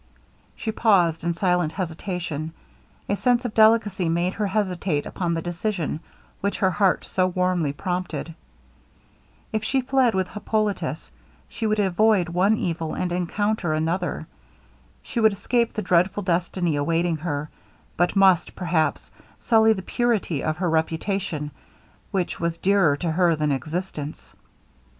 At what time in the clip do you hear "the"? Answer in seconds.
5.35-5.43, 15.73-15.83, 19.73-19.83